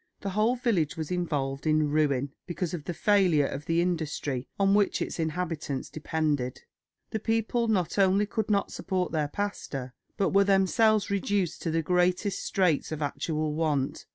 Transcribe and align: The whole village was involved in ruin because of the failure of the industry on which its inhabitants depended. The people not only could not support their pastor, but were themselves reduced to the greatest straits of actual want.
The 0.21 0.31
whole 0.31 0.55
village 0.55 0.97
was 0.97 1.11
involved 1.11 1.67
in 1.67 1.91
ruin 1.91 2.31
because 2.47 2.73
of 2.73 2.85
the 2.85 2.93
failure 2.95 3.45
of 3.45 3.67
the 3.67 3.81
industry 3.81 4.47
on 4.59 4.73
which 4.73 4.99
its 4.99 5.19
inhabitants 5.19 5.91
depended. 5.91 6.63
The 7.11 7.19
people 7.19 7.67
not 7.67 7.99
only 7.99 8.25
could 8.25 8.49
not 8.49 8.71
support 8.71 9.11
their 9.11 9.27
pastor, 9.27 9.93
but 10.17 10.29
were 10.33 10.43
themselves 10.43 11.11
reduced 11.11 11.61
to 11.61 11.69
the 11.69 11.83
greatest 11.83 12.43
straits 12.43 12.91
of 12.91 13.03
actual 13.03 13.53
want. 13.53 14.07